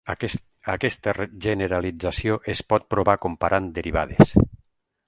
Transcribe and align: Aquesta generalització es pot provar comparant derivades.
Aquesta 0.75 1.13
generalització 1.47 2.39
es 2.55 2.65
pot 2.73 2.89
provar 2.95 3.19
comparant 3.29 3.71
derivades. 3.79 4.37